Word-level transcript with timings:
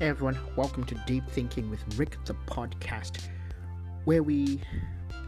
Everyone, 0.00 0.38
welcome 0.56 0.84
to 0.84 0.94
Deep 1.06 1.28
Thinking 1.28 1.68
with 1.68 1.84
Rick, 1.98 2.16
the 2.24 2.32
podcast, 2.46 3.28
where 4.06 4.22
we 4.22 4.58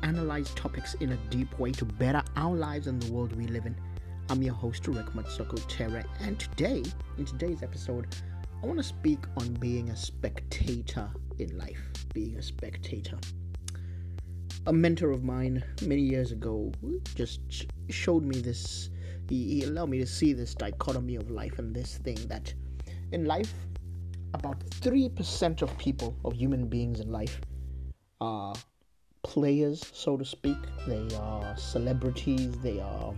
analyze 0.03 0.48
topics 0.54 0.95
in 0.95 1.12
a 1.12 1.17
deep 1.29 1.58
way 1.58 1.72
to 1.72 1.85
better 1.85 2.22
our 2.37 2.56
lives 2.56 2.87
and 2.87 3.03
the 3.03 3.12
world 3.12 3.37
we 3.37 3.46
live 3.48 3.66
in. 3.66 3.77
I'm 4.30 4.43
your 4.43 4.54
host, 4.54 4.88
Rick 4.88 5.08
Matsoko 5.08 5.62
Tere, 5.69 6.03
and 6.22 6.40
today, 6.40 6.83
in 7.19 7.26
today's 7.26 7.62
episode, 7.62 8.16
I 8.62 8.66
want 8.66 8.79
to 8.79 8.83
speak 8.83 9.19
on 9.37 9.53
being 9.53 9.90
a 9.90 9.97
spectator 9.97 11.07
in 11.39 11.58
life. 11.58 11.83
Being 12.15 12.39
a 12.39 12.43
spectator. 12.43 13.19
A 14.69 14.72
mentor 14.72 15.11
of 15.11 15.22
mine 15.22 15.62
many 15.83 16.01
years 16.01 16.33
ago 16.33 16.73
just 17.15 17.66
showed 17.91 18.25
me 18.25 18.41
this, 18.41 18.89
he, 19.29 19.61
he 19.61 19.65
allowed 19.65 19.91
me 19.91 19.98
to 19.98 20.07
see 20.07 20.33
this 20.33 20.55
dichotomy 20.55 21.16
of 21.16 21.30
life 21.30 21.59
and 21.59 21.75
this 21.75 21.98
thing 21.98 22.16
that 22.29 22.55
in 23.12 23.27
life, 23.27 23.52
about 24.35 24.59
3% 24.61 25.63
of 25.63 25.77
people, 25.79 26.17
of 26.25 26.33
human 26.35 26.67
beings 26.67 27.01
in 27.01 27.11
life, 27.11 27.41
are 28.21 28.55
players, 29.23 29.85
so 29.93 30.17
to 30.17 30.25
speak. 30.25 30.57
They 30.87 31.09
are 31.17 31.57
celebrities. 31.57 32.57
They 32.59 32.81
are, 32.81 33.15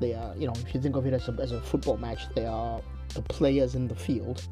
they 0.00 0.14
are, 0.14 0.34
you 0.36 0.46
know, 0.46 0.54
if 0.66 0.74
you 0.74 0.80
think 0.80 0.96
of 0.96 1.06
it 1.06 1.14
as 1.14 1.28
a, 1.28 1.32
as 1.40 1.52
a 1.52 1.60
football 1.60 1.96
match, 1.96 2.22
they 2.34 2.46
are 2.46 2.80
the 3.14 3.22
players 3.22 3.74
in 3.74 3.88
the 3.88 3.94
field. 3.94 4.46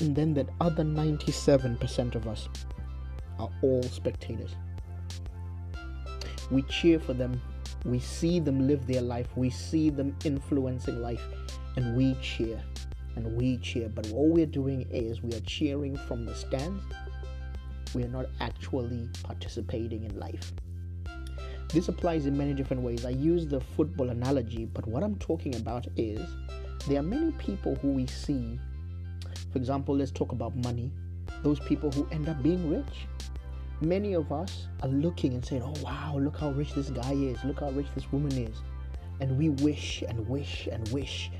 And 0.00 0.14
then 0.14 0.34
that 0.34 0.48
other 0.60 0.84
97% 0.84 2.14
of 2.14 2.26
us 2.26 2.48
are 3.38 3.50
all 3.62 3.82
spectators. 3.82 4.54
We 6.50 6.62
cheer 6.62 6.98
for 6.98 7.12
them. 7.12 7.40
We 7.84 7.98
see 7.98 8.40
them 8.40 8.66
live 8.66 8.86
their 8.86 9.02
life. 9.02 9.28
We 9.36 9.50
see 9.50 9.90
them 9.90 10.16
influencing 10.24 11.00
life. 11.00 11.22
And 11.76 11.96
we 11.96 12.14
cheer 12.22 12.62
and 13.18 13.36
we 13.36 13.56
cheer, 13.58 13.88
but 13.88 14.10
all 14.12 14.28
we're 14.28 14.46
doing 14.46 14.86
is 14.92 15.22
we 15.22 15.34
are 15.34 15.40
cheering 15.40 15.96
from 15.96 16.24
the 16.24 16.34
stands. 16.34 16.82
We 17.94 18.04
are 18.04 18.08
not 18.08 18.26
actually 18.40 19.08
participating 19.24 20.04
in 20.04 20.18
life. 20.18 20.52
This 21.72 21.88
applies 21.88 22.26
in 22.26 22.38
many 22.38 22.54
different 22.54 22.82
ways. 22.82 23.04
I 23.04 23.10
use 23.10 23.46
the 23.46 23.60
football 23.60 24.10
analogy, 24.10 24.66
but 24.66 24.86
what 24.86 25.02
I'm 25.02 25.16
talking 25.16 25.56
about 25.56 25.86
is 25.96 26.20
there 26.86 27.00
are 27.00 27.02
many 27.02 27.32
people 27.32 27.74
who 27.76 27.88
we 27.88 28.06
see. 28.06 28.58
For 29.52 29.58
example, 29.58 29.96
let's 29.96 30.12
talk 30.12 30.32
about 30.32 30.56
money. 30.56 30.92
Those 31.42 31.58
people 31.60 31.90
who 31.90 32.06
end 32.12 32.28
up 32.28 32.40
being 32.42 32.70
rich. 32.70 33.06
Many 33.80 34.14
of 34.14 34.30
us 34.30 34.68
are 34.82 34.88
looking 34.88 35.34
and 35.34 35.44
saying, 35.44 35.62
Oh, 35.62 35.74
wow, 35.82 36.16
look 36.18 36.38
how 36.38 36.50
rich 36.50 36.72
this 36.74 36.90
guy 36.90 37.12
is. 37.12 37.42
Look 37.44 37.60
how 37.60 37.70
rich 37.70 37.88
this 37.94 38.10
woman 38.12 38.32
is. 38.32 38.56
And 39.20 39.36
we 39.36 39.48
wish 39.48 40.02
and 40.02 40.26
wish 40.28 40.68
and 40.70 40.88
wish 40.88 41.30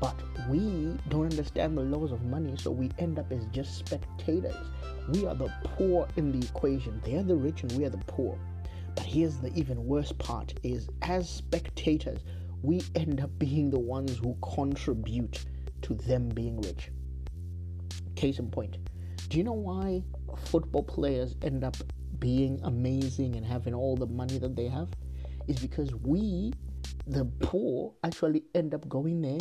but 0.00 0.16
we 0.48 0.96
don't 1.08 1.30
understand 1.30 1.76
the 1.76 1.82
laws 1.82 2.12
of 2.12 2.24
money, 2.24 2.54
so 2.56 2.70
we 2.70 2.90
end 2.98 3.18
up 3.18 3.30
as 3.32 3.44
just 3.46 3.78
spectators. 3.78 4.54
We 5.08 5.26
are 5.26 5.34
the 5.34 5.52
poor 5.64 6.06
in 6.16 6.32
the 6.32 6.46
equation. 6.46 7.00
They 7.04 7.16
are 7.16 7.22
the 7.22 7.36
rich 7.36 7.62
and 7.62 7.72
we 7.72 7.84
are 7.84 7.90
the 7.90 7.98
poor. 7.98 8.38
But 8.94 9.04
here's 9.04 9.38
the 9.38 9.52
even 9.54 9.84
worse 9.86 10.12
part 10.12 10.54
is 10.62 10.88
as 11.02 11.28
spectators, 11.28 12.20
we 12.62 12.82
end 12.94 13.20
up 13.20 13.30
being 13.38 13.70
the 13.70 13.78
ones 13.78 14.16
who 14.18 14.36
contribute 14.54 15.44
to 15.82 15.94
them 15.94 16.28
being 16.28 16.60
rich. 16.60 16.90
Case 18.16 18.38
in 18.38 18.50
point. 18.50 18.76
Do 19.28 19.38
you 19.38 19.44
know 19.44 19.52
why 19.52 20.02
football 20.36 20.82
players 20.82 21.36
end 21.42 21.64
up 21.64 21.76
being 22.18 22.60
amazing 22.64 23.36
and 23.36 23.44
having 23.44 23.74
all 23.74 23.96
the 23.96 24.06
money 24.06 24.38
that 24.38 24.56
they 24.56 24.68
have? 24.68 24.88
Is 25.46 25.58
because 25.58 25.94
we, 25.94 26.52
the 27.06 27.24
poor, 27.40 27.94
actually 28.04 28.44
end 28.54 28.74
up 28.74 28.88
going 28.88 29.22
there 29.22 29.38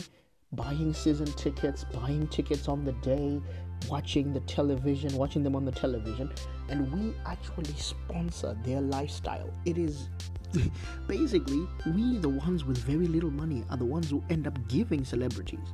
buying 0.54 0.94
season 0.94 1.28
tickets, 1.34 1.84
buying 1.84 2.28
tickets 2.28 2.68
on 2.68 2.86
the 2.86 2.94
day, 2.94 3.42
watching 3.90 4.34
the 4.34 4.40
television, 4.42 5.14
watching 5.16 5.44
them 5.44 5.56
on 5.56 5.66
the 5.66 5.72
television, 5.72 6.32
and 6.70 6.92
we 6.92 7.14
actually 7.26 7.74
sponsor 7.76 8.58
their 8.64 8.82
lifestyle. 8.82 9.50
It 9.66 9.78
is 9.78 10.10
basically 11.08 11.68
we, 11.86 12.18
the 12.18 12.30
ones 12.30 12.66
with 12.66 12.78
very 12.78 13.08
little 13.08 13.32
money, 13.32 13.64
are 13.70 13.78
the 13.78 13.86
ones 13.86 14.10
who 14.10 14.24
end 14.30 14.48
up 14.48 14.58
giving 14.68 15.04
celebrities. 15.04 15.74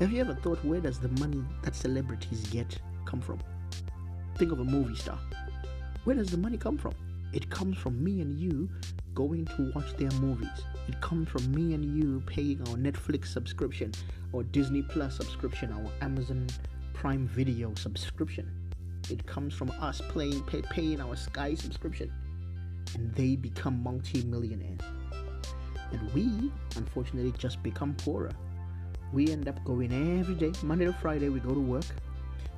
Have 0.00 0.12
you 0.12 0.20
ever 0.20 0.34
thought 0.34 0.64
where 0.64 0.80
does 0.80 1.00
the 1.00 1.08
money 1.20 1.42
that 1.62 1.74
celebrities 1.74 2.46
get 2.48 2.78
come 3.04 3.20
from? 3.20 3.40
Think 4.36 4.52
of 4.52 4.60
a 4.60 4.64
movie 4.64 4.94
star. 4.94 5.18
Where 6.04 6.16
does 6.16 6.30
the 6.30 6.36
money 6.36 6.56
come 6.56 6.78
from? 6.78 6.94
It 7.32 7.50
comes 7.50 7.76
from 7.76 8.02
me 8.02 8.20
and 8.20 8.38
you 8.38 8.70
going 9.14 9.44
to 9.44 9.72
watch 9.74 9.94
their 9.96 10.10
movies. 10.12 10.48
It 10.88 11.00
comes 11.00 11.28
from 11.28 11.50
me 11.52 11.74
and 11.74 11.84
you 11.84 12.22
paying 12.26 12.60
our 12.68 12.76
Netflix 12.76 13.26
subscription, 13.26 13.92
our 14.34 14.42
Disney 14.44 14.82
Plus 14.82 15.16
subscription, 15.16 15.72
our 15.72 15.90
Amazon 16.00 16.46
Prime 16.94 17.28
Video 17.28 17.74
subscription. 17.74 18.50
It 19.10 19.26
comes 19.26 19.54
from 19.54 19.70
us 19.80 20.00
playing, 20.08 20.42
pay, 20.44 20.62
paying 20.62 21.00
our 21.00 21.16
Sky 21.16 21.54
subscription. 21.54 22.12
And 22.94 23.14
they 23.14 23.36
become 23.36 23.82
multi 23.82 24.22
millionaires. 24.22 24.80
And 25.92 26.14
we, 26.14 26.50
unfortunately, 26.76 27.32
just 27.38 27.62
become 27.62 27.94
poorer. 27.94 28.32
We 29.12 29.30
end 29.30 29.48
up 29.48 29.62
going 29.64 29.92
every 30.20 30.34
day, 30.34 30.52
Monday 30.62 30.86
to 30.86 30.92
Friday, 30.92 31.28
we 31.28 31.40
go 31.40 31.54
to 31.54 31.60
work, 31.60 31.86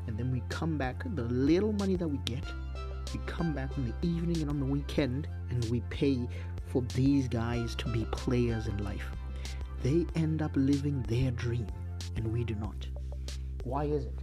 and 0.06 0.18
then 0.18 0.32
we 0.32 0.42
come 0.48 0.76
back. 0.76 1.02
The 1.14 1.22
little 1.22 1.72
money 1.72 1.96
that 1.96 2.08
we 2.08 2.18
get, 2.18 2.44
we 3.12 3.20
come 3.26 3.52
back 3.52 3.76
in 3.76 3.84
the 3.84 4.06
evening 4.06 4.40
and 4.42 4.50
on 4.50 4.60
the 4.60 4.66
weekend, 4.66 5.28
and 5.50 5.64
we 5.66 5.80
pay 5.90 6.28
for 6.66 6.82
these 6.94 7.28
guys 7.28 7.74
to 7.76 7.88
be 7.88 8.04
players 8.06 8.66
in 8.66 8.84
life. 8.84 9.04
They 9.82 10.06
end 10.14 10.42
up 10.42 10.52
living 10.54 11.02
their 11.08 11.30
dream, 11.30 11.66
and 12.16 12.32
we 12.32 12.44
do 12.44 12.54
not. 12.54 12.86
Why 13.64 13.84
is 13.84 14.04
it? 14.04 14.18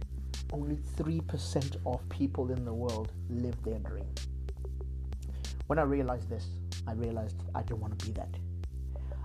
Only 0.52 0.76
3% 0.96 1.76
of 1.84 2.08
people 2.08 2.50
in 2.50 2.64
the 2.64 2.72
world 2.72 3.12
live 3.28 3.62
their 3.62 3.78
dream. 3.80 4.06
When 5.66 5.78
I 5.78 5.82
realized 5.82 6.30
this, 6.30 6.46
I 6.86 6.92
realized 6.92 7.36
I 7.54 7.62
didn't 7.62 7.80
want 7.80 7.98
to 7.98 8.06
be 8.06 8.12
that. 8.12 8.34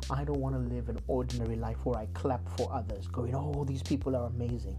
I 0.09 0.25
don't 0.25 0.39
want 0.39 0.55
to 0.55 0.75
live 0.75 0.89
an 0.89 0.99
ordinary 1.07 1.55
life 1.55 1.77
where 1.85 1.97
I 1.97 2.07
clap 2.13 2.41
for 2.57 2.69
others, 2.73 3.07
going, 3.07 3.33
oh, 3.33 3.63
these 3.63 3.81
people 3.81 4.15
are 4.17 4.27
amazing. 4.27 4.77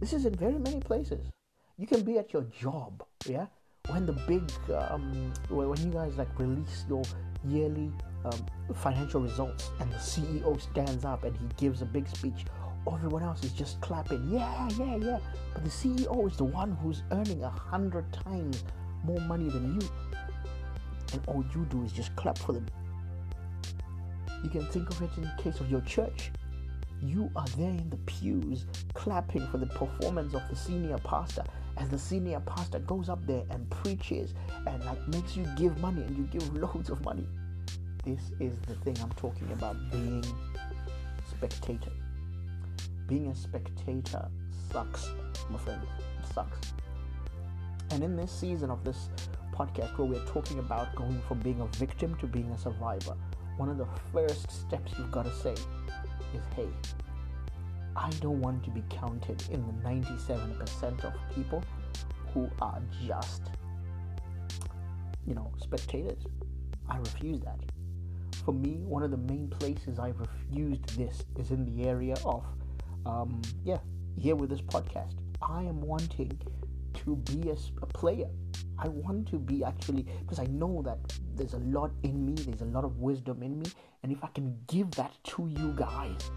This 0.00 0.12
is 0.12 0.26
in 0.26 0.34
very 0.34 0.58
many 0.58 0.80
places. 0.80 1.30
You 1.78 1.86
can 1.86 2.02
be 2.02 2.18
at 2.18 2.32
your 2.32 2.42
job, 2.42 3.02
yeah? 3.26 3.46
When 3.88 4.06
the 4.06 4.12
big, 4.12 4.50
um, 4.72 5.32
when 5.48 5.80
you 5.80 5.90
guys 5.90 6.16
like 6.16 6.28
release 6.38 6.84
your 6.88 7.02
yearly 7.46 7.90
um, 8.24 8.46
financial 8.74 9.20
results 9.20 9.70
and 9.80 9.90
the 9.90 9.96
CEO 9.96 10.60
stands 10.60 11.04
up 11.04 11.24
and 11.24 11.36
he 11.36 11.46
gives 11.56 11.82
a 11.82 11.86
big 11.86 12.06
speech, 12.08 12.44
everyone 12.92 13.22
else 13.22 13.44
is 13.44 13.52
just 13.52 13.80
clapping, 13.80 14.28
yeah, 14.30 14.68
yeah, 14.78 14.96
yeah. 14.96 15.18
But 15.54 15.64
the 15.64 15.70
CEO 15.70 16.30
is 16.30 16.36
the 16.36 16.44
one 16.44 16.72
who's 16.82 17.02
earning 17.10 17.42
a 17.42 17.50
hundred 17.50 18.12
times 18.12 18.64
more 19.04 19.20
money 19.20 19.48
than 19.48 19.80
you. 19.80 19.88
And 21.12 21.22
all 21.26 21.44
you 21.54 21.64
do 21.70 21.82
is 21.84 21.92
just 21.92 22.14
clap 22.16 22.38
for 22.38 22.52
them. 22.52 22.66
You 24.44 24.50
can 24.50 24.66
think 24.66 24.90
of 24.90 25.00
it 25.02 25.10
in 25.16 25.22
the 25.24 25.42
case 25.42 25.60
of 25.60 25.70
your 25.70 25.80
church. 25.82 26.30
You 27.02 27.30
are 27.36 27.46
there 27.56 27.70
in 27.70 27.88
the 27.90 27.96
pews 27.98 28.66
clapping 28.94 29.46
for 29.48 29.58
the 29.58 29.66
performance 29.66 30.34
of 30.34 30.42
the 30.50 30.56
senior 30.56 30.98
pastor 30.98 31.44
as 31.76 31.88
the 31.88 31.98
senior 31.98 32.40
pastor 32.40 32.80
goes 32.80 33.08
up 33.08 33.24
there 33.26 33.44
and 33.50 33.68
preaches 33.70 34.34
and 34.66 34.84
like 34.84 35.06
makes 35.08 35.36
you 35.36 35.46
give 35.56 35.78
money 35.78 36.02
and 36.02 36.16
you 36.16 36.24
give 36.24 36.54
loads 36.62 36.90
of 36.90 37.04
money. 37.04 37.26
This 38.04 38.32
is 38.40 38.58
the 38.66 38.74
thing 38.76 38.96
I'm 39.00 39.12
talking 39.12 39.50
about 39.52 39.76
being 39.92 40.24
spectator. 41.28 41.92
Being 43.06 43.28
a 43.28 43.34
spectator 43.34 44.28
sucks, 44.72 45.10
my 45.50 45.58
friend 45.58 45.80
It 45.82 46.34
sucks. 46.34 46.72
And 47.90 48.02
in 48.02 48.16
this 48.16 48.32
season 48.32 48.70
of 48.70 48.84
this 48.84 49.08
podcast 49.54 49.96
where 49.98 50.08
we're 50.08 50.26
talking 50.26 50.58
about 50.58 50.94
going 50.94 51.20
from 51.28 51.38
being 51.40 51.60
a 51.60 51.66
victim 51.78 52.16
to 52.16 52.26
being 52.26 52.50
a 52.50 52.58
survivor, 52.58 53.16
one 53.56 53.68
of 53.68 53.78
the 53.78 53.86
first 54.12 54.50
steps 54.50 54.92
you've 54.98 55.10
got 55.10 55.24
to 55.24 55.34
say 55.34 55.54
is 56.34 56.42
hey, 56.54 56.68
I 57.96 58.10
don't 58.20 58.40
want 58.40 58.62
to 58.64 58.70
be 58.70 58.82
counted 58.88 59.42
in 59.50 59.66
the 59.66 59.72
97% 59.88 61.04
of 61.04 61.12
people 61.34 61.62
who 62.32 62.48
are 62.60 62.80
just, 63.06 63.42
you 65.26 65.34
know, 65.34 65.50
spectators. 65.58 66.24
I 66.88 66.98
refuse 66.98 67.40
that. 67.40 67.58
For 68.44 68.52
me, 68.52 68.78
one 68.84 69.02
of 69.02 69.10
the 69.10 69.16
main 69.16 69.48
places 69.48 69.98
I've 69.98 70.18
refused 70.20 70.96
this 70.96 71.24
is 71.36 71.50
in 71.50 71.64
the 71.64 71.88
area 71.88 72.14
of, 72.24 72.44
um, 73.04 73.42
yeah, 73.64 73.78
here 74.16 74.36
with 74.36 74.50
this 74.50 74.60
podcast. 74.60 75.16
I 75.42 75.62
am 75.64 75.80
wanting 75.80 76.38
to 77.04 77.16
be 77.16 77.50
a, 77.50 77.56
a 77.82 77.86
player. 77.86 78.28
I 78.78 78.88
want 78.88 79.28
to 79.28 79.38
be 79.38 79.64
actually, 79.64 80.06
because 80.20 80.38
I 80.38 80.46
know 80.46 80.82
that 80.84 80.98
there's 81.34 81.54
a 81.54 81.58
lot 81.58 81.90
in 82.04 82.24
me, 82.24 82.34
there's 82.34 82.62
a 82.62 82.66
lot 82.66 82.84
of 82.84 82.98
wisdom 82.98 83.42
in 83.42 83.58
me, 83.58 83.66
and 84.02 84.12
if 84.12 84.22
I 84.22 84.28
can 84.28 84.56
give 84.68 84.90
that 84.92 85.12
to 85.24 85.48
you 85.48 85.72
guys, 85.76 86.30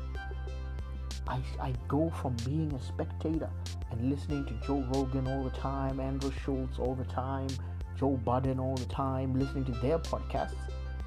I, 1.27 1.39
I 1.61 1.73
go 1.87 2.09
from 2.21 2.35
being 2.45 2.73
a 2.73 2.81
spectator 2.81 3.49
and 3.91 4.09
listening 4.09 4.45
to 4.45 4.53
Joe 4.65 4.83
Rogan 4.93 5.27
all 5.27 5.43
the 5.43 5.51
time, 5.51 5.99
Andrew 5.99 6.31
Schulz 6.43 6.79
all 6.79 6.95
the 6.95 7.05
time, 7.05 7.49
Joe 7.97 8.17
Budden 8.25 8.59
all 8.59 8.75
the 8.75 8.85
time, 8.85 9.37
listening 9.37 9.65
to 9.65 9.71
their 9.73 9.99
podcasts. 9.99 10.55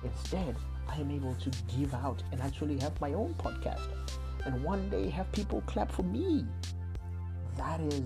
Instead, 0.05 0.57
I 0.89 0.97
am 1.01 1.11
able 1.11 1.35
to 1.35 1.51
give 1.77 1.93
out 1.95 2.23
and 2.31 2.41
actually 2.41 2.79
have 2.79 2.99
my 3.01 3.13
own 3.15 3.35
podcast. 3.35 3.89
And 4.45 4.63
one 4.63 4.89
day 4.91 5.09
have 5.11 5.31
people 5.33 5.63
clap 5.67 5.91
for 5.91 6.03
me. 6.03 6.45
that 7.57 7.81
is 7.81 8.03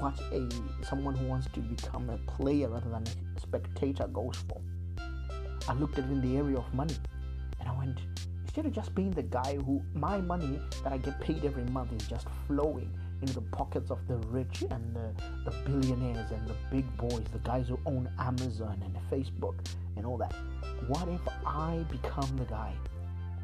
what 0.00 0.18
a 0.32 0.48
someone 0.84 1.14
who 1.14 1.26
wants 1.26 1.46
to 1.52 1.60
become 1.60 2.10
a 2.10 2.18
player 2.32 2.68
rather 2.68 2.90
than 2.90 3.04
a 3.36 3.40
spectator 3.40 4.08
goes 4.08 4.36
for. 4.48 4.60
I 5.68 5.74
looked 5.74 5.98
at 5.98 6.04
it 6.04 6.10
in 6.10 6.20
the 6.20 6.36
area 6.36 6.56
of 6.56 6.74
money 6.74 6.96
and 7.66 7.74
I 7.74 7.78
went, 7.78 7.98
instead 8.42 8.66
of 8.66 8.72
just 8.72 8.94
being 8.94 9.10
the 9.10 9.22
guy 9.22 9.56
who 9.56 9.82
my 9.94 10.20
money 10.20 10.60
that 10.84 10.92
I 10.92 10.98
get 10.98 11.20
paid 11.20 11.44
every 11.44 11.64
month 11.64 11.92
is 11.92 12.06
just 12.08 12.26
flowing 12.46 12.90
into 13.20 13.34
the 13.34 13.40
pockets 13.40 13.90
of 13.90 13.98
the 14.08 14.16
rich 14.28 14.62
and 14.70 14.94
the, 14.94 15.10
the 15.44 15.56
billionaires 15.64 16.30
and 16.30 16.46
the 16.46 16.54
big 16.70 16.84
boys, 16.96 17.24
the 17.32 17.38
guys 17.38 17.68
who 17.68 17.78
own 17.86 18.08
Amazon 18.18 18.80
and 18.84 18.96
Facebook 19.10 19.54
and 19.96 20.06
all 20.06 20.16
that. 20.18 20.34
What 20.86 21.08
if 21.08 21.20
I 21.46 21.84
become 21.90 22.36
the 22.36 22.44
guy 22.44 22.72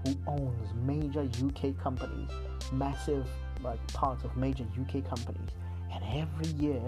who 0.05 0.17
owns 0.27 0.69
major 0.85 1.23
UK 1.23 1.79
companies, 1.83 2.29
massive 2.73 3.27
like 3.63 3.85
parts 3.93 4.25
of 4.25 4.37
major 4.37 4.65
UK 4.79 5.09
companies, 5.09 5.51
and 5.93 6.05
every 6.15 6.53
year 6.65 6.81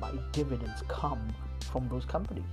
my 0.00 0.10
dividends 0.32 0.82
come 0.88 1.28
from 1.60 1.88
those 1.88 2.04
companies? 2.04 2.44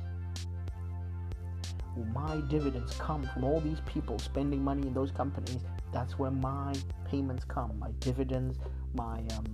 My 2.14 2.38
dividends 2.50 2.96
come 2.98 3.28
from 3.34 3.44
all 3.44 3.60
these 3.60 3.82
people 3.86 4.18
spending 4.20 4.64
money 4.64 4.88
in 4.88 4.94
those 4.94 5.12
companies. 5.12 5.60
That's 5.92 6.18
where 6.18 6.32
my 6.32 6.74
payments 7.06 7.44
come. 7.44 7.78
My 7.80 7.92
dividends, 8.00 8.58
my 8.94 9.24
um, 9.38 9.46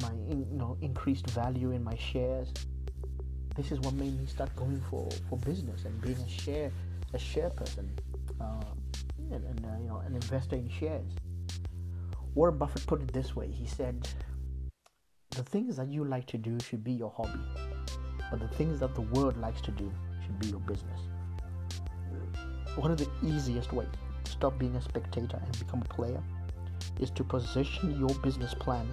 my 0.00 0.12
in, 0.28 0.46
you 0.50 0.56
know 0.58 0.76
increased 0.80 1.28
value 1.30 1.72
in 1.72 1.82
my 1.82 1.96
shares. 1.96 2.52
This 3.56 3.72
is 3.72 3.80
what 3.80 3.94
made 3.94 4.18
me 4.18 4.26
start 4.26 4.54
going 4.56 4.82
for, 4.90 5.08
for 5.28 5.38
business 5.38 5.84
and 5.84 6.00
being 6.00 6.16
a 6.16 6.28
share 6.28 6.72
a 7.12 7.18
share 7.18 7.50
person 7.50 7.88
uh, 8.40 8.64
and, 9.30 9.44
and 9.44 9.64
uh, 9.64 9.78
you 9.80 9.88
know 9.88 10.02
an 10.06 10.14
investor 10.14 10.56
in 10.56 10.68
shares. 10.68 11.12
Warren 12.34 12.58
Buffett 12.58 12.86
put 12.86 13.00
it 13.00 13.12
this 13.12 13.34
way. 13.36 13.48
He 13.48 13.66
said, 13.66 14.08
"The 15.30 15.42
things 15.42 15.76
that 15.76 15.88
you 15.88 16.04
like 16.04 16.26
to 16.26 16.38
do 16.38 16.58
should 16.60 16.84
be 16.84 16.92
your 16.92 17.10
hobby, 17.10 17.44
but 18.30 18.40
the 18.40 18.48
things 18.48 18.80
that 18.80 18.94
the 18.94 19.02
world 19.02 19.36
likes 19.36 19.60
to 19.62 19.70
do 19.72 19.92
should 20.24 20.38
be 20.38 20.48
your 20.48 20.60
business." 20.60 21.00
One 22.76 22.90
of 22.90 22.98
the 22.98 23.08
easiest 23.22 23.72
ways 23.72 23.88
to 24.24 24.30
stop 24.30 24.58
being 24.58 24.74
a 24.74 24.82
spectator 24.82 25.40
and 25.42 25.58
become 25.58 25.82
a 25.82 25.94
player 25.94 26.20
is 27.00 27.10
to 27.10 27.24
position 27.24 27.98
your 27.98 28.14
business 28.16 28.52
plan 28.54 28.92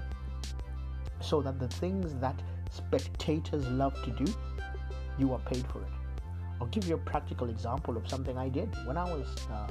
so 1.19 1.41
that 1.41 1.59
the 1.59 1.67
things 1.67 2.13
that 2.21 2.35
spectators 2.69 3.67
love 3.67 3.95
to 4.03 4.11
do, 4.11 4.31
you 5.17 5.33
are 5.33 5.39
paid 5.39 5.65
for 5.67 5.81
it. 5.81 5.89
I'll 6.59 6.67
give 6.67 6.87
you 6.87 6.93
a 6.93 6.99
practical 6.99 7.49
example 7.49 7.97
of 7.97 8.07
something 8.07 8.37
I 8.37 8.49
did 8.49 8.69
when 8.85 8.97
I 8.97 9.03
was 9.03 9.27
uh, 9.51 9.67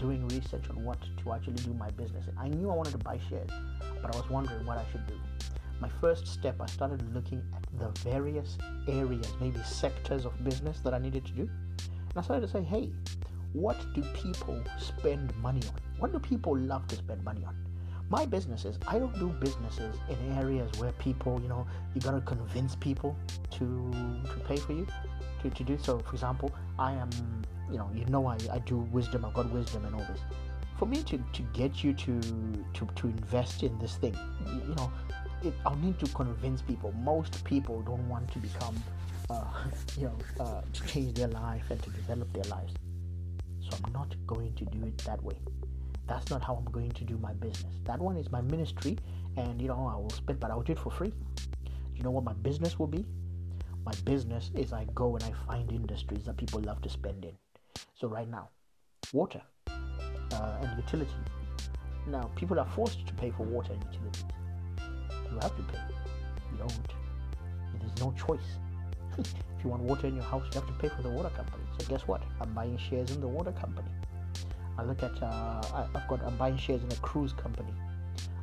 doing 0.00 0.26
research 0.28 0.68
on 0.68 0.84
what 0.84 0.98
to 1.22 1.32
actually 1.32 1.54
do 1.54 1.72
my 1.74 1.90
business. 1.90 2.24
I 2.36 2.48
knew 2.48 2.68
I 2.68 2.74
wanted 2.74 2.92
to 2.92 2.98
buy 2.98 3.20
shares, 3.28 3.50
but 4.02 4.12
I 4.12 4.18
was 4.18 4.28
wondering 4.28 4.66
what 4.66 4.76
I 4.76 4.84
should 4.90 5.06
do. 5.06 5.14
My 5.80 5.88
first 6.00 6.26
step, 6.26 6.60
I 6.60 6.66
started 6.66 7.14
looking 7.14 7.42
at 7.54 7.64
the 7.78 7.88
various 8.00 8.58
areas, 8.88 9.32
maybe 9.40 9.60
sectors 9.64 10.24
of 10.24 10.32
business 10.42 10.80
that 10.80 10.94
I 10.94 10.98
needed 10.98 11.24
to 11.26 11.32
do. 11.32 11.42
And 11.42 12.16
I 12.16 12.22
started 12.22 12.46
to 12.46 12.52
say, 12.52 12.62
hey, 12.62 12.90
what 13.56 13.76
do 13.94 14.02
people 14.12 14.62
spend 14.78 15.34
money 15.36 15.62
on? 15.68 15.80
What 15.98 16.12
do 16.12 16.18
people 16.18 16.54
love 16.54 16.86
to 16.88 16.96
spend 16.96 17.24
money 17.24 17.42
on? 17.46 17.56
My 18.10 18.26
businesses, 18.26 18.78
I 18.86 18.98
don't 18.98 19.18
do 19.18 19.28
businesses 19.40 19.96
in 20.10 20.36
areas 20.36 20.70
where 20.78 20.92
people, 20.92 21.40
you 21.40 21.48
know, 21.48 21.66
you 21.94 22.02
gotta 22.02 22.20
convince 22.20 22.76
people 22.76 23.16
to 23.52 23.90
to 24.24 24.40
pay 24.46 24.58
for 24.58 24.74
you 24.74 24.86
to, 25.42 25.50
to 25.50 25.64
do 25.64 25.78
so. 25.78 25.98
For 26.00 26.12
example, 26.12 26.52
I 26.78 26.92
am, 26.92 27.08
you 27.70 27.78
know, 27.78 27.90
you 27.94 28.04
know, 28.04 28.26
I, 28.26 28.36
I 28.52 28.58
do 28.58 28.76
wisdom, 28.76 29.24
I've 29.24 29.32
got 29.32 29.50
wisdom 29.50 29.86
and 29.86 29.94
all 29.94 30.06
this. 30.12 30.20
For 30.78 30.84
me 30.84 31.02
to, 31.04 31.16
to 31.16 31.42
get 31.54 31.82
you 31.82 31.94
to, 31.94 32.20
to 32.74 32.86
to 32.94 33.06
invest 33.06 33.62
in 33.62 33.76
this 33.78 33.96
thing, 33.96 34.14
you, 34.46 34.52
you 34.68 34.74
know, 34.74 34.92
it, 35.42 35.54
I'll 35.64 35.76
need 35.76 35.98
to 36.00 36.06
convince 36.08 36.60
people. 36.60 36.92
Most 36.92 37.42
people 37.44 37.80
don't 37.80 38.06
want 38.06 38.30
to 38.32 38.38
become, 38.38 38.76
uh, 39.30 39.44
you 39.98 40.04
know, 40.04 40.44
uh, 40.44 40.60
to 40.74 40.86
change 40.86 41.14
their 41.14 41.28
life 41.28 41.64
and 41.70 41.82
to 41.82 41.90
develop 41.90 42.30
their 42.34 42.44
lives. 42.44 42.74
So 43.68 43.76
I'm 43.84 43.92
not 43.92 44.14
going 44.26 44.54
to 44.54 44.64
do 44.66 44.84
it 44.86 44.98
that 44.98 45.22
way. 45.22 45.36
That's 46.06 46.30
not 46.30 46.42
how 46.42 46.54
I'm 46.54 46.70
going 46.72 46.92
to 46.92 47.04
do 47.04 47.18
my 47.18 47.32
business. 47.32 47.74
That 47.84 47.98
one 47.98 48.16
is 48.16 48.30
my 48.30 48.40
ministry, 48.40 48.96
and 49.36 49.60
you 49.60 49.68
know 49.68 49.90
I 49.92 49.96
will 49.96 50.10
spend, 50.10 50.38
but 50.38 50.50
I 50.50 50.54
will 50.54 50.62
do 50.62 50.72
it 50.72 50.78
for 50.78 50.90
free. 50.90 51.12
You 51.96 52.02
know 52.02 52.10
what 52.10 52.24
my 52.24 52.34
business 52.34 52.78
will 52.78 52.86
be? 52.86 53.04
My 53.84 53.92
business 54.04 54.50
is 54.54 54.72
I 54.72 54.86
go 54.94 55.16
and 55.16 55.24
I 55.24 55.32
find 55.46 55.70
industries 55.72 56.24
that 56.24 56.36
people 56.36 56.60
love 56.60 56.80
to 56.82 56.88
spend 56.88 57.24
in. 57.24 57.32
So 57.94 58.08
right 58.08 58.28
now, 58.28 58.50
water 59.12 59.42
uh, 59.68 60.58
and 60.60 60.76
utilities. 60.76 61.14
Now 62.06 62.30
people 62.36 62.58
are 62.60 62.66
forced 62.66 63.06
to 63.06 63.14
pay 63.14 63.30
for 63.30 63.44
water 63.44 63.72
and 63.72 63.84
utilities. 63.84 64.24
You 65.30 65.38
have 65.40 65.56
to 65.56 65.62
pay. 65.62 65.80
You 66.52 66.58
don't. 66.58 66.88
There's 67.80 68.00
no 68.00 68.12
choice. 68.12 68.58
If 69.18 69.64
you 69.64 69.70
want 69.70 69.82
water 69.82 70.06
in 70.06 70.14
your 70.14 70.24
house, 70.24 70.44
you 70.52 70.60
have 70.60 70.68
to 70.68 70.74
pay 70.74 70.88
for 70.88 71.02
the 71.02 71.10
water 71.10 71.30
company. 71.30 71.64
So 71.78 71.86
guess 71.88 72.06
what? 72.06 72.22
I'm 72.40 72.52
buying 72.52 72.78
shares 72.78 73.10
in 73.10 73.20
the 73.20 73.28
water 73.28 73.52
company. 73.52 73.88
I 74.78 74.82
look 74.82 75.02
at 75.02 75.22
uh, 75.22 75.88
I've 75.94 76.08
got 76.08 76.22
I'm 76.24 76.36
buying 76.36 76.56
shares 76.56 76.82
in 76.82 76.92
a 76.92 76.96
cruise 76.96 77.32
company. 77.32 77.72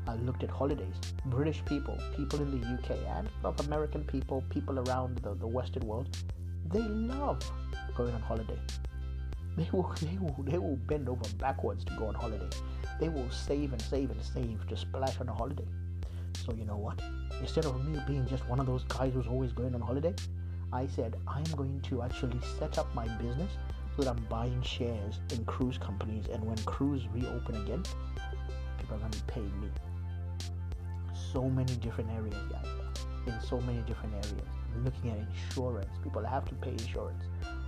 I 0.08 0.16
looked 0.16 0.44
at 0.44 0.50
holidays. 0.50 0.96
British 1.26 1.64
people, 1.66 1.98
people 2.18 2.42
in 2.42 2.60
the 2.60 2.68
UK, 2.68 2.98
and 3.16 3.30
of 3.44 3.60
American 3.68 4.04
people, 4.04 4.44
people 4.50 4.80
around 4.80 5.20
the, 5.20 5.34
the 5.36 5.48
Western 5.48 5.88
world, 5.88 6.18
they 6.70 6.82
love 6.82 7.40
going 7.96 8.14
on 8.14 8.22
holiday. 8.22 8.60
They 9.56 9.70
will, 9.72 9.94
they 10.02 10.18
will, 10.18 10.36
they 10.40 10.58
will 10.58 10.78
bend 10.88 11.08
over 11.08 11.22
backwards 11.38 11.86
to 11.86 11.94
go 12.00 12.08
on 12.08 12.16
holiday. 12.16 12.50
They 13.00 13.08
will 13.08 13.30
save 13.30 13.72
and 13.72 13.80
save 13.80 14.10
and 14.10 14.20
save 14.24 14.66
to 14.68 14.76
splash 14.76 15.20
on 15.20 15.30
a 15.30 15.34
holiday. 15.34 15.68
So 16.44 16.54
you 16.54 16.66
know 16.66 16.76
what? 16.78 17.00
Instead 17.40 17.66
of 17.66 17.86
me 17.86 18.00
being 18.08 18.28
just 18.28 18.50
one 18.50 18.60
of 18.60 18.66
those 18.66 18.84
guys 18.86 19.14
who's 19.14 19.28
always 19.28 19.52
going 19.52 19.76
on 19.76 19.82
holiday, 19.82 20.16
I 20.74 20.88
said, 20.88 21.16
I'm 21.28 21.44
going 21.56 21.80
to 21.82 22.02
actually 22.02 22.40
set 22.58 22.80
up 22.80 22.94
my 22.96 23.08
business 23.18 23.52
so 23.96 24.02
that 24.02 24.10
I'm 24.10 24.26
buying 24.28 24.60
shares 24.64 25.20
in 25.32 25.46
cruise 25.46 25.78
companies. 25.78 26.26
And 26.34 26.44
when 26.44 26.58
cruise 26.66 27.04
reopen 27.14 27.56
again, 27.58 27.84
people 28.80 28.96
are 28.96 29.00
going 29.00 29.12
to 29.12 29.20
be 29.20 29.32
paying 29.32 29.62
me. 29.62 29.68
So 31.32 31.48
many 31.48 31.76
different 31.76 32.10
areas, 32.10 32.36
guys. 32.52 32.66
In 33.28 33.40
so 33.40 33.62
many 33.62 33.82
different 33.84 34.16
areas. 34.16 34.48
Looking 34.84 35.12
at 35.12 35.18
insurance. 35.20 35.92
People 36.02 36.26
have 36.26 36.44
to 36.46 36.56
pay 36.56 36.72
insurance. 36.72 37.24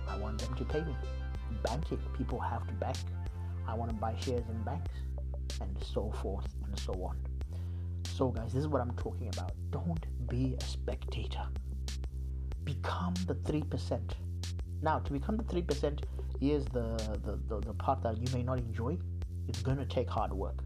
I 0.08 0.18
want 0.18 0.40
them 0.40 0.56
to 0.56 0.64
pay 0.64 0.80
me. 0.80 0.96
Banking. 1.62 2.00
People 2.18 2.40
have 2.40 2.66
to 2.66 2.72
bank. 2.74 2.96
I 3.68 3.74
want 3.74 3.92
to 3.92 3.96
buy 3.96 4.16
shares 4.20 4.42
in 4.50 4.62
banks. 4.64 4.90
And 5.60 5.76
so 5.94 6.10
forth 6.20 6.48
and 6.64 6.76
so 6.76 6.92
on. 7.04 7.16
So, 8.16 8.30
guys, 8.30 8.52
this 8.52 8.62
is 8.62 8.68
what 8.68 8.82
I'm 8.82 8.96
talking 8.96 9.28
about. 9.28 9.52
Don't 9.70 10.04
be 10.28 10.56
a 10.58 10.64
spectator 10.64 11.46
become 12.66 13.14
the 13.26 13.34
3%. 13.34 14.00
Now, 14.82 14.98
to 14.98 15.12
become 15.12 15.38
the 15.38 15.44
3%, 15.44 16.02
here's 16.38 16.66
the, 16.66 16.88
the, 17.24 17.38
the, 17.48 17.60
the 17.60 17.72
part 17.74 18.02
that 18.02 18.18
you 18.18 18.26
may 18.34 18.42
not 18.42 18.58
enjoy. 18.58 18.98
It's 19.48 19.62
going 19.62 19.78
to 19.78 19.86
take 19.86 20.10
hard 20.10 20.32
work. 20.32 20.58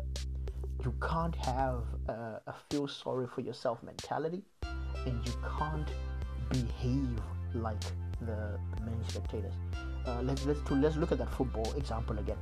You 0.82 0.92
can't 1.06 1.36
have 1.36 1.84
a, 2.08 2.40
a 2.46 2.54
feel 2.70 2.88
sorry 2.88 3.26
for 3.32 3.42
yourself 3.42 3.82
mentality, 3.82 4.42
and 5.06 5.24
you 5.26 5.32
can't 5.58 5.88
behave 6.48 7.20
like 7.54 7.80
the, 8.20 8.58
the 8.76 8.82
many 8.82 9.04
spectators. 9.06 9.52
Uh, 10.06 10.22
let's 10.22 10.46
let's 10.46 10.62
to, 10.62 10.74
let's 10.74 10.96
look 10.96 11.12
at 11.12 11.18
that 11.18 11.32
football 11.34 11.70
example 11.74 12.18
again. 12.18 12.38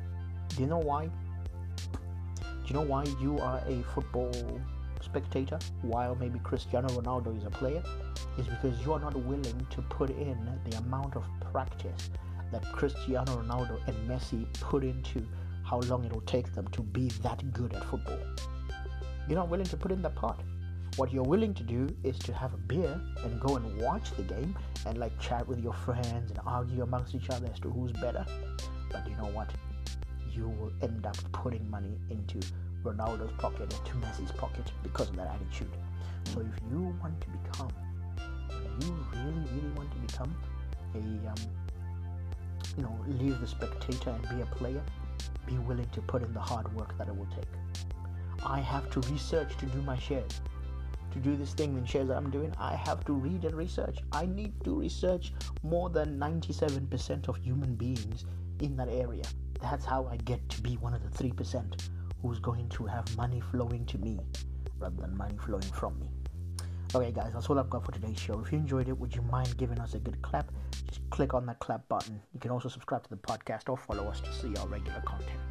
Do 0.51 0.63
you 0.63 0.69
know 0.69 0.79
why? 0.79 1.07
Do 1.07 2.67
you 2.67 2.75
know 2.75 2.83
why 2.83 3.05
you 3.21 3.39
are 3.39 3.61
a 3.67 3.83
football 3.95 4.33
spectator 5.03 5.59
while 5.83 6.15
maybe 6.15 6.39
Cristiano 6.41 6.89
Ronaldo 6.89 7.37
is 7.37 7.45
a 7.45 7.51
player 7.51 7.83
is 8.39 8.47
because 8.47 8.79
you 8.85 8.93
are 8.93 9.01
not 9.01 9.15
willing 9.17 9.67
to 9.71 9.83
put 9.83 10.11
in 10.11 10.39
the 10.69 10.77
amount 10.79 11.17
of 11.17 11.25
practice 11.53 12.11
that 12.53 12.65
Cristiano 12.73 13.43
Ronaldo 13.43 13.79
and 13.87 14.09
Messi 14.09 14.47
put 14.61 14.85
into 14.85 15.27
how 15.65 15.81
long 15.81 16.05
it 16.05 16.13
will 16.13 16.23
take 16.23 16.53
them 16.55 16.67
to 16.69 16.83
be 16.83 17.09
that 17.23 17.53
good 17.53 17.75
at 17.75 17.85
football. 17.85 18.19
You're 19.29 19.39
not 19.39 19.49
willing 19.49 19.67
to 19.67 19.77
put 19.77 19.93
in 19.93 20.01
that 20.03 20.15
part. 20.15 20.41
What 20.97 21.13
you're 21.13 21.23
willing 21.23 21.55
to 21.55 21.63
do 21.63 21.89
is 22.03 22.19
to 22.21 22.33
have 22.33 22.55
a 22.55 22.57
beer 22.57 23.01
and 23.23 23.41
go 23.41 23.57
and 23.57 23.81
watch 23.83 24.11
the 24.17 24.23
game 24.23 24.57
and 24.87 24.99
like 24.99 25.17
chat 25.21 25.47
with 25.47 25.61
your 25.63 25.75
friends 25.75 26.31
and 26.31 26.41
argue 26.47 26.83
amongst 26.83 27.15
each 27.15 27.29
other 27.31 27.49
as 27.53 27.61
to 27.61 27.71
who's 27.71 27.93
better. 27.93 28.25
But 28.91 29.09
you 29.09 29.17
know 29.17 29.31
what? 29.31 29.51
You 30.33 30.49
will 30.49 30.73
end 30.83 31.07
up 31.07 31.17
putting 31.33 31.69
money 31.71 31.99
into 32.11 32.41
Ronaldo's 32.85 33.33
pocket 33.39 33.73
into 33.73 33.95
Messi's 33.97 34.33
pocket 34.33 34.71
because 34.83 35.09
of 35.11 35.17
that 35.17 35.29
attitude. 35.29 35.71
So 36.25 36.41
if 36.41 36.71
you 36.71 36.95
want 37.01 37.21
to 37.21 37.27
become, 37.29 37.71
if 38.51 38.87
you 38.87 38.97
really, 39.13 39.45
really 39.53 39.71
want 39.77 39.91
to 39.93 39.99
become 39.99 40.37
a, 40.95 40.99
um, 40.99 41.37
you 42.77 42.83
know, 42.83 42.99
leave 43.07 43.41
the 43.41 43.47
spectator 43.47 44.11
and 44.11 44.23
be 44.29 44.43
a 44.43 44.47
player, 44.55 44.83
be 45.47 45.59
willing 45.59 45.89
to 45.93 46.01
put 46.03 46.23
in 46.23 46.33
the 46.33 46.41
hard 46.41 46.73
work 46.75 46.97
that 46.99 47.09
it 47.09 47.17
will 47.17 47.29
take. 47.35 47.49
I 48.45 48.61
have 48.61 48.91
to 48.91 49.01
research 49.11 49.57
to 49.59 49.67
do 49.67 49.83
my 49.83 49.99
shares. 49.99 50.41
To 51.13 51.19
do 51.19 51.37
this 51.37 51.55
thing 51.55 51.77
in 51.77 51.87
shares 51.87 52.09
that 52.09 52.17
I'm 52.17 52.31
doing, 52.31 52.53
I 52.59 52.77
have 52.77 53.05
to 53.07 53.15
read 53.15 53.45
and 53.45 53.55
research. 53.57 53.99
I 54.13 54.27
need 54.27 54.53
to 54.65 54.79
research 54.79 55.33
more 55.63 55.89
than 55.89 56.19
97% 56.19 57.29
of 57.29 57.37
human 57.37 57.75
beings 57.75 58.27
in 58.61 58.77
that 58.77 58.89
area. 58.89 59.25
That's 59.61 59.85
how 59.85 60.07
I 60.07 60.17
get 60.19 60.47
to 60.51 60.61
be 60.61 60.77
one 60.77 60.95
of 60.95 61.03
the 61.03 61.25
3% 61.25 61.89
who's 62.23 62.39
going 62.39 62.69
to 62.71 62.87
have 62.87 63.17
money 63.17 63.41
flowing 63.41 63.85
to 63.87 63.99
me 63.99 64.19
rather 64.79 64.97
than 64.97 65.17
money 65.17 65.37
flowing 65.45 65.63
from 65.63 65.99
me. 66.01 66.11
Okay, 66.95 67.13
guys, 67.13 67.33
that's 67.35 67.51
all 67.51 67.59
I've 67.59 67.69
got 67.69 67.85
for 67.85 67.93
today's 67.93 68.19
show. 68.19 68.41
If 68.41 68.51
you 68.51 68.59
enjoyed 68.59 68.89
it, 68.89 68.99
would 68.99 69.15
you 69.15 69.23
mind 69.23 69.57
giving 69.59 69.79
us 69.79 69.95
a 69.95 69.99
good 69.99 70.21
clap? 70.23 70.51
Just 70.87 71.01
click 71.11 71.35
on 71.35 71.45
that 71.47 71.59
clap 71.59 71.87
button. 71.89 72.21
You 72.33 72.41
can 72.41 72.51
also 72.51 72.69
subscribe 72.69 73.03
to 73.05 73.11
the 73.11 73.17
podcast 73.17 73.69
or 73.69 73.77
follow 73.77 74.05
us 74.09 74.21
to 74.21 74.33
see 74.33 74.57
our 74.57 74.67
regular 74.69 75.03
content. 75.03 75.48